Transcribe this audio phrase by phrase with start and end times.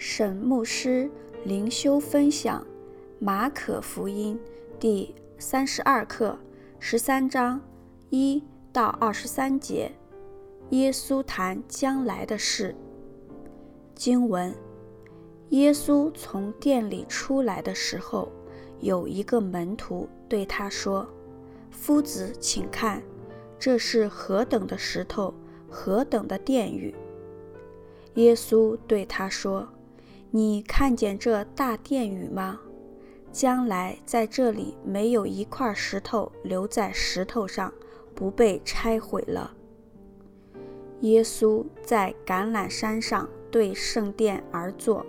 [0.00, 1.10] 沈牧师
[1.42, 2.62] 灵修分享
[3.18, 4.38] 《马可福音》
[4.78, 6.38] 第三十二课
[6.78, 7.60] 十三章
[8.08, 8.40] 一
[8.72, 9.90] 到二十三节。
[10.70, 12.76] 耶稣谈将来的事。
[13.96, 14.54] 经文：
[15.48, 18.30] 耶稣从殿里出来的时候，
[18.78, 21.08] 有一个门徒对他说
[21.72, 23.02] ：“夫子，请看，
[23.58, 25.34] 这是何等的石头，
[25.68, 26.94] 何等的殿宇！”
[28.14, 29.68] 耶稣对他说。
[30.30, 32.60] 你看见这大殿宇吗？
[33.32, 37.72] 将来在这里没有一块石头留在石头上，
[38.14, 39.54] 不被拆毁了。
[41.00, 45.06] 耶稣在橄榄山上对圣殿而坐，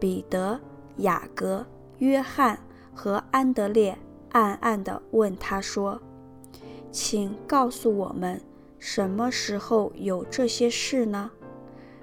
[0.00, 0.58] 彼得、
[0.96, 1.64] 雅各、
[1.98, 2.58] 约翰
[2.92, 3.96] 和安德烈
[4.30, 6.00] 暗暗地问他说
[6.90, 8.40] ：“请告诉我们，
[8.78, 11.30] 什么时候有这些事呢？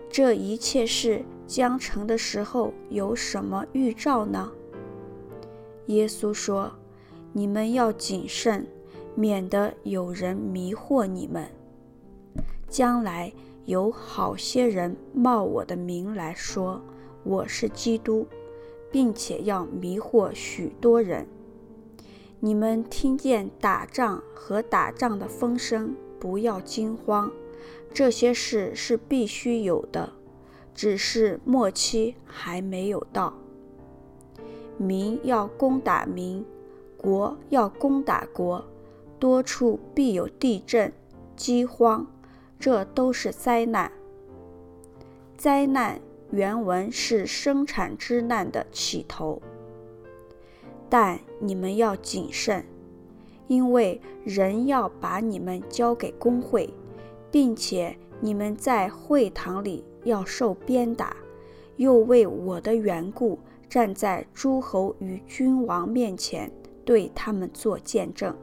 [0.09, 4.49] 这一切事。”将成的时候有什么预兆呢？
[5.87, 6.71] 耶稣说
[7.33, 8.65] ：“你们要谨慎，
[9.15, 11.45] 免得有人迷惑你们。
[12.69, 13.33] 将来
[13.65, 16.81] 有好些人冒我的名来说
[17.25, 18.25] 我是基督，
[18.89, 21.27] 并且要迷惑许多人。
[22.39, 27.29] 你们听见打仗和打仗的风声，不要惊慌，
[27.93, 30.13] 这些事是必须有的。”
[30.73, 33.33] 只是末期还没有到，
[34.77, 36.45] 民要攻打民，
[36.97, 38.63] 国要攻打国，
[39.19, 40.91] 多处必有地震、
[41.35, 42.07] 饥荒，
[42.59, 43.91] 这都是灾难。
[45.37, 45.99] 灾难
[46.31, 49.41] 原文是生产之难的起头，
[50.89, 52.65] 但你们要谨慎，
[53.47, 56.73] 因为人要把你们交给工会，
[57.29, 59.83] 并且你们在会堂里。
[60.03, 61.15] 要受鞭打，
[61.77, 66.51] 又为我的缘故站在诸侯与君王面前，
[66.83, 68.35] 对他们做见证。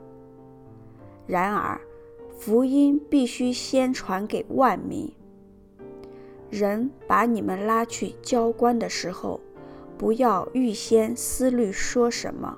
[1.26, 1.80] 然而，
[2.38, 5.12] 福音必须先传给万民。
[6.50, 9.38] 人把你们拉去交官的时候，
[9.98, 12.56] 不要预先思虑说什么，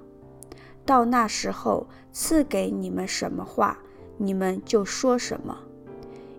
[0.86, 3.78] 到那时候赐给你们什么话，
[4.16, 5.58] 你们就说什么，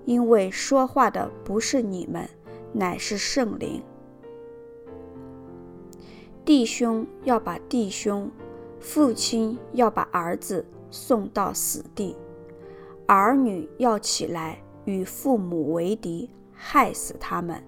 [0.06, 2.30] 因为说话的不是你们。
[2.74, 3.82] 乃是圣灵。
[6.44, 8.30] 弟兄要把弟兄，
[8.80, 12.16] 父亲要把儿子送到死地，
[13.06, 17.64] 儿女要起来与父母为敌，害死他们，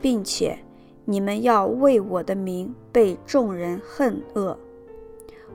[0.00, 0.58] 并且
[1.04, 4.58] 你们要为我的名被众人恨恶，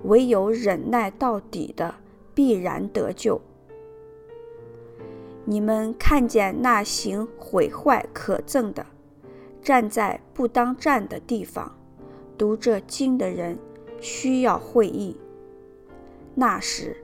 [0.04, 1.96] 唯有忍耐到底的，
[2.34, 3.42] 必然得救。
[5.46, 8.86] 你们看见那行毁坏可憎的，
[9.62, 11.76] 站在不当站的地方，
[12.38, 13.58] 读这经的人
[14.00, 15.18] 需要会意。
[16.36, 16.96] 那时，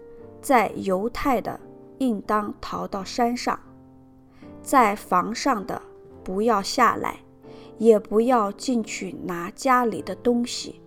[0.41, 1.59] 在犹太的
[1.97, 3.59] 应当逃到山上，
[4.61, 5.81] 在房上的
[6.23, 7.19] 不要下来，
[7.77, 10.81] 也不要进去拿家里的东西，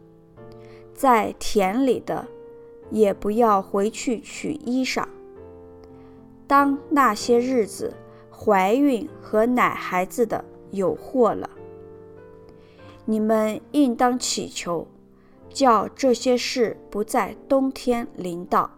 [0.94, 2.28] 在田里的
[2.90, 5.04] 也不要回去取衣裳。
[6.50, 7.94] 当那些日子，
[8.28, 11.48] 怀孕和奶孩子的有祸了，
[13.04, 14.84] 你们应当祈求，
[15.48, 18.68] 叫这些事不在冬天临到，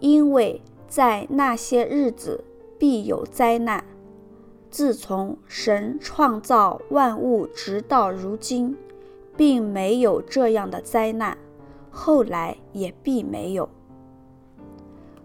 [0.00, 2.42] 因为在那些日子
[2.76, 3.84] 必有灾难。
[4.68, 8.76] 自从神创造万物直到如今，
[9.36, 11.38] 并没有这样的灾难，
[11.88, 13.68] 后来也必没有。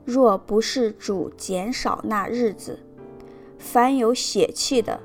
[0.05, 2.79] 若不是主减少那日子，
[3.57, 4.99] 凡有血气的，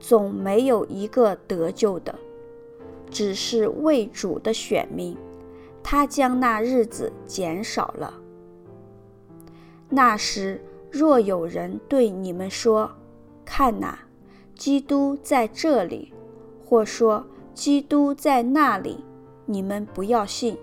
[0.00, 2.14] 总没有一个得救的。
[3.10, 5.16] 只是为主的选民，
[5.82, 8.14] 他将那日子减少了。
[9.90, 10.60] 那时，
[10.90, 12.90] 若有人对你们说
[13.44, 13.98] ：“看哪，
[14.54, 16.12] 基督在这里”，
[16.64, 19.04] 或说：“基督在那里”，
[19.44, 20.56] 你们不要信，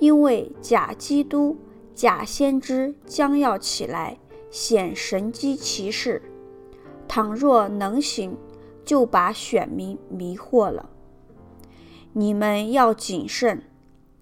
[0.00, 1.56] 因为假基督。
[1.96, 4.18] 假先知将要起来
[4.50, 6.20] 显神迹奇事，
[7.08, 8.36] 倘若能行，
[8.84, 10.90] 就把选民迷惑了。
[12.12, 13.62] 你们要谨慎，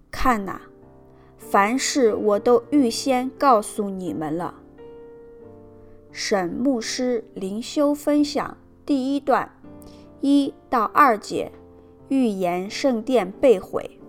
[0.09, 0.61] 看哪，
[1.37, 4.55] 凡事我都预先告诉你们了。
[6.13, 9.51] 沈牧师灵修分享第一段，
[10.21, 11.51] 一到二节，
[12.07, 13.99] 预言圣殿被毁。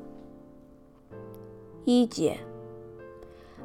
[1.85, 2.39] 一节。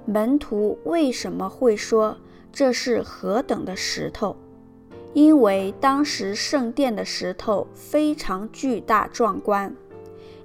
[0.05, 2.17] 门徒为什么会说
[2.51, 4.35] 这是何等的石头？
[5.13, 9.75] 因为当时圣殿的石头非常巨大壮观。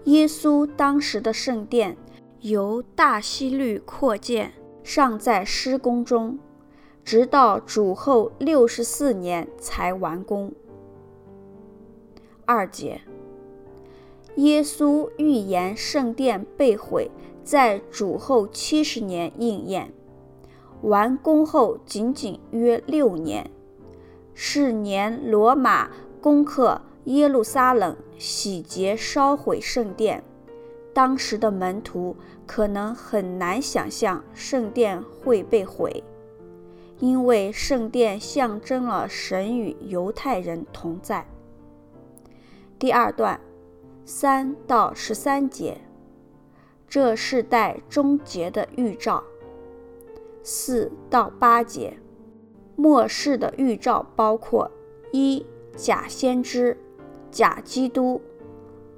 [0.05, 1.97] 耶稣当时的圣殿
[2.41, 4.53] 由大希律扩建，
[4.85, 6.39] 尚在施工中，
[7.05, 10.53] 直到主后六十四年才完工。
[12.45, 13.01] 二节，
[14.37, 17.11] 耶稣预言圣殿被毁，
[17.47, 19.93] 在主后七十年应验，
[20.83, 23.49] 完工后仅仅约六年。
[24.35, 25.89] 是年，罗马
[26.21, 30.25] 攻克耶路撒冷，洗劫烧毁圣殿。
[30.93, 32.17] 当时的门徒
[32.47, 36.03] 可能很难想象圣殿会被毁，
[36.99, 41.25] 因为圣殿象征了神与犹太人同在。
[42.77, 43.39] 第二段，
[44.05, 45.81] 三到十三节，
[46.89, 49.23] 这世代终结的预兆。
[50.43, 51.99] 四到八节。
[52.79, 54.71] 末世的预兆包括：
[55.11, 56.77] 一、假先知、
[57.31, 58.21] 假基督；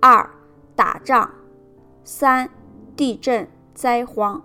[0.01, 0.29] 二、
[0.75, 1.31] 打仗；
[2.03, 2.51] 三、
[2.97, 4.45] 地震、灾荒。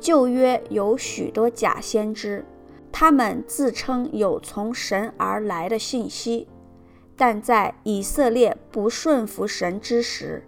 [0.00, 2.46] 旧约有许多假先知，
[2.90, 6.48] 他们自称有从神而来的信息，
[7.14, 10.42] 但在以色列不顺服神之时，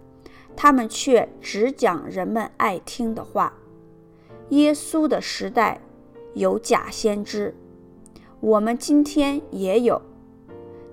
[0.61, 3.53] 他们却只讲人们爱听的话。
[4.49, 5.79] 耶稣的时代。
[6.35, 7.55] 有假先知，
[8.39, 9.99] 我们今天也有。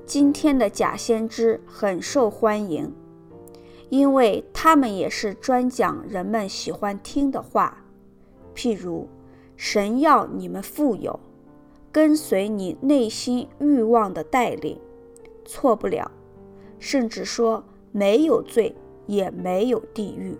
[0.07, 2.91] 今天的假先知很受欢迎，
[3.91, 7.85] 因为他们也是专讲人们喜欢听的话，
[8.55, 9.09] 譬如
[9.57, 11.21] “神要你们富有，
[11.93, 14.81] 跟随你内心欲望的带领，
[15.45, 16.11] 错不了”，
[16.81, 18.75] 甚至说“没有罪，
[19.07, 20.37] 也没有地狱”。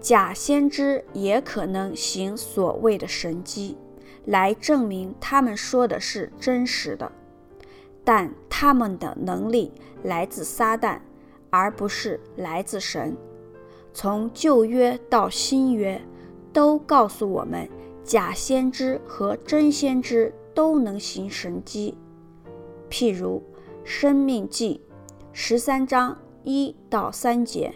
[0.00, 3.76] 假先知也可能行所谓的神迹。
[4.26, 7.10] 来证明他们说的是真实的，
[8.04, 9.72] 但他们的能力
[10.02, 11.00] 来自撒旦，
[11.48, 13.16] 而不是来自神。
[13.94, 16.00] 从旧约到新约，
[16.52, 17.68] 都告诉我们，
[18.04, 21.96] 假先知和真先知都能行神迹。
[22.90, 23.42] 譬如
[23.84, 24.82] 《生命记》
[25.32, 27.72] 十三章一到三节：“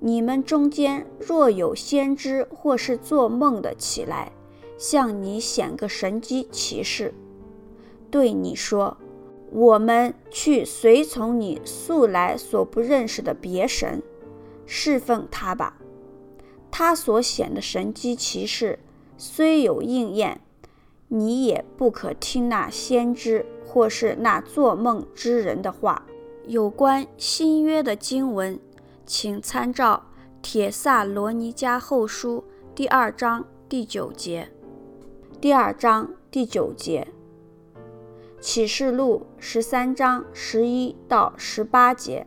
[0.00, 4.32] 你们中间若有先知或是做梦的起来。”
[4.78, 7.12] 向你显个神迹奇事，
[8.12, 8.96] 对你说
[9.50, 14.00] ：“我们去随从你素来所不认识的别神，
[14.66, 15.78] 侍奉他吧。”
[16.70, 18.78] 他所显的神迹奇事
[19.16, 20.40] 虽有应验，
[21.08, 26.06] 你也不可听那先知或是那做梦之人的话。
[26.46, 28.60] 有关新约的经文，
[29.08, 30.02] 请参照
[30.42, 32.44] 《帖撒罗尼迦后书》
[32.74, 34.50] 第二章第九节。
[35.40, 37.08] 第二章第九节，
[38.38, 42.26] 启示录十三章十一到十八节。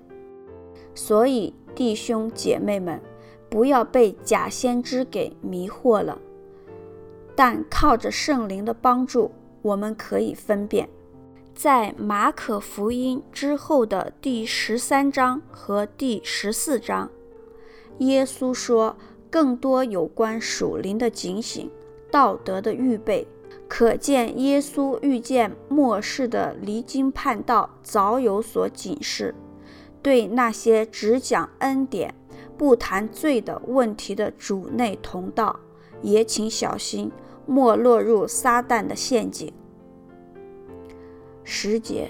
[0.96, 3.00] 所以弟兄姐妹们，
[3.48, 6.18] 不要被假先知给迷惑了，
[7.36, 9.30] 但靠着圣灵的帮助，
[9.62, 10.90] 我们可以分辨。
[11.62, 17.08] 在马可福音之后的第十三章和第十四章，
[18.00, 18.98] 耶稣说
[19.30, 21.70] 更多有关属灵的警醒。
[22.10, 23.28] 道德的预备，
[23.68, 29.36] 可见耶稣预见末世的离经叛道，早有所警示。
[30.02, 32.12] 对那些只讲恩典、
[32.58, 35.60] 不谈罪的问题的主内同道，
[36.02, 37.12] 也请小心，
[37.46, 39.54] 莫落入撒旦的陷阱。
[41.44, 42.10] 十节，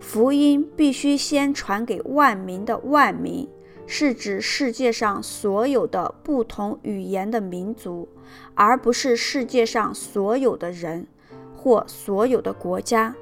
[0.00, 3.48] 福音必须先传给万民的万民。
[3.84, 8.08] 是指世界上所有的不同语言的民族，
[8.54, 11.06] 而不是世界上所有的人
[11.54, 13.14] 或所有的国家。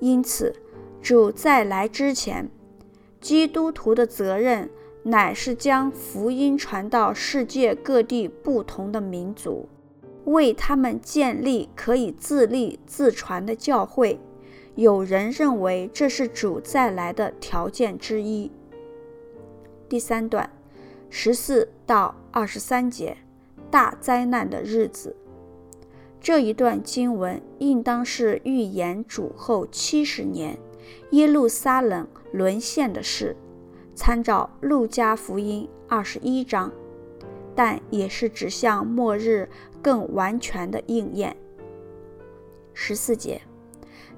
[0.00, 0.54] 因此，
[1.00, 2.50] 主再来之前，
[3.20, 4.68] 基督徒的责任
[5.04, 9.68] 乃是将福音传到世界各地不同的民族，
[10.24, 14.18] 为他们建立可以自立自传的教会。
[14.74, 18.50] 有人认为这是主再来的条件之一。
[19.88, 20.50] 第三段，
[21.08, 23.16] 十四到二十三节，
[23.70, 25.14] 大灾难的日子。
[26.20, 30.58] 这一段经文应当是预言主后七十年
[31.10, 33.36] 耶路撒冷沦陷的事，
[33.94, 36.72] 参照路加福音二十一章，
[37.54, 39.48] 但也是指向末日
[39.84, 41.36] 更完全的应验。
[42.72, 43.42] 十四节，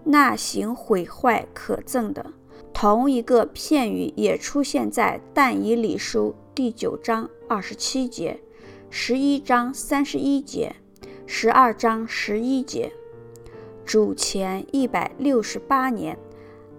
[0.04, 2.32] 那行毁坏可憎的。
[2.72, 8.40] 同一个片语也出现在但以理书第九章二十七节、
[8.90, 10.76] 十一章三十一节、
[11.26, 12.92] 十二章十一节。
[13.84, 16.18] 主前一百六十八年，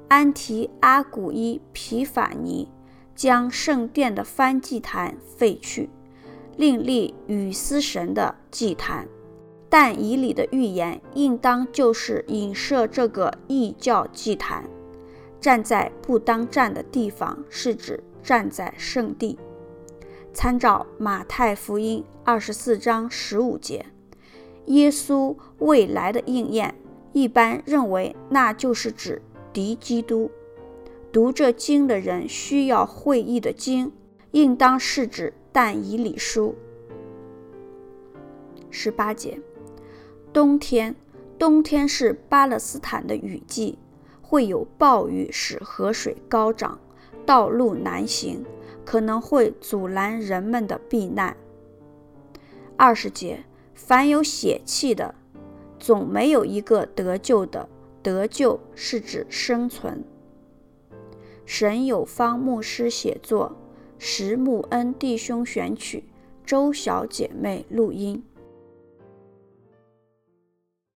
[0.07, 2.69] 安提阿古伊皮法尼
[3.15, 5.89] 将圣殿的翻祭坛废去，
[6.57, 9.07] 另立与司神的祭坛。
[9.69, 14.63] 但以理的预言应当就是影射这个异教祭坛。
[15.41, 19.37] 站在不当站的地方，是指站在圣地。
[20.33, 23.85] 参照马太福音二十四章十五节，
[24.67, 26.75] 耶稣未来的应验，
[27.11, 29.21] 一般认为那就是指
[29.51, 30.31] 敌基督。
[31.11, 33.91] 读这经的人需要会意的经，
[34.31, 36.53] 应当是指但以理书。
[38.69, 39.41] 十八节，
[40.31, 40.95] 冬天，
[41.39, 43.79] 冬天是巴勒斯坦的雨季。
[44.21, 46.79] 会有暴雨，使河水高涨，
[47.25, 48.45] 道路难行，
[48.85, 51.35] 可能会阻拦人们的避难。
[52.75, 55.15] 二十节，凡有血气的，
[55.79, 57.67] 总没有一个得救的。
[58.03, 60.03] 得救是指生存。
[61.47, 63.55] 沈有方牧师写作，
[63.99, 66.03] 石木恩弟兄选曲，
[66.45, 68.23] 周小姐妹录音。